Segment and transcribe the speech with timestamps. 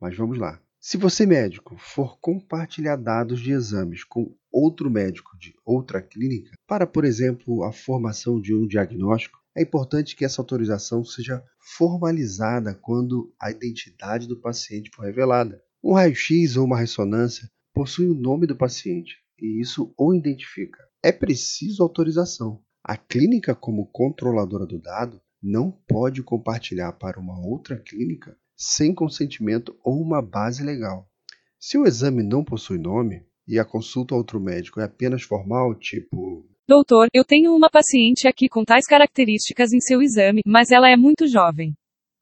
[0.00, 0.58] Mas vamos lá.
[0.80, 6.86] Se você médico for compartilhar dados de exames com outro médico de outra clínica para,
[6.86, 13.30] por exemplo, a formação de um diagnóstico, é importante que essa autorização seja formalizada quando
[13.38, 15.65] a identidade do paciente for revelada.
[15.88, 20.82] Um raio-x ou uma ressonância possui o nome do paciente e isso o identifica.
[21.00, 22.60] É preciso autorização.
[22.82, 29.78] A clínica, como controladora do dado, não pode compartilhar para uma outra clínica sem consentimento
[29.84, 31.08] ou uma base legal.
[31.56, 35.72] Se o exame não possui nome e a consulta a outro médico é apenas formal,
[35.72, 40.90] tipo Doutor, eu tenho uma paciente aqui com tais características em seu exame, mas ela
[40.90, 41.74] é muito jovem.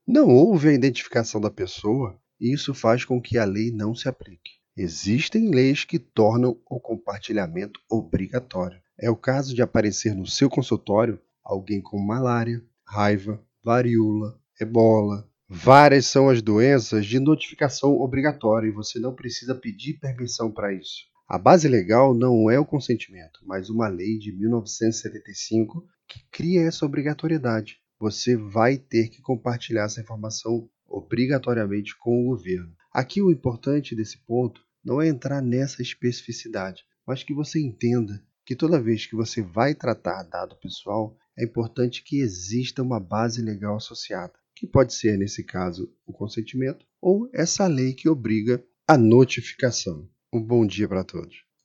[0.06, 4.52] Não houve a identificação da pessoa, isso faz com que a lei não se aplique.
[4.76, 8.80] Existem leis que tornam o compartilhamento obrigatório.
[8.98, 15.28] É o caso de aparecer no seu consultório alguém com malária, raiva, varíola, ebola.
[15.48, 21.04] Várias são as doenças de notificação obrigatória e você não precisa pedir permissão para isso.
[21.28, 26.84] A base legal não é o consentimento, mas uma lei de 1975 que cria essa
[26.84, 27.78] obrigatoriedade.
[27.98, 32.74] Você vai ter que compartilhar essa informação obrigatoriamente com o governo.
[32.92, 38.54] Aqui o importante desse ponto não é entrar nessa especificidade, mas que você entenda que
[38.54, 43.76] toda vez que você vai tratar dado pessoal, é importante que exista uma base legal
[43.76, 50.08] associada, que pode ser, nesse caso, o consentimento ou essa lei que obriga a notificação.
[50.32, 51.44] Um bom dia para todos.